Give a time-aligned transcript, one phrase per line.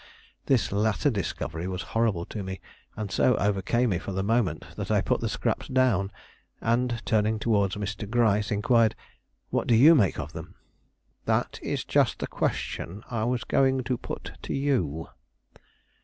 [0.47, 2.59] This latter discovery was horrible to me,
[2.95, 6.11] and so overcame me for the moment that I put the scraps down,
[6.59, 8.09] and, turning towards Mr.
[8.09, 8.95] Gryce, inquired:
[9.51, 10.55] "What do you make of them?"
[11.25, 15.07] "That is just the question I was going to put to you."